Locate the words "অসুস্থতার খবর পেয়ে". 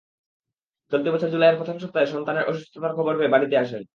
2.47-3.33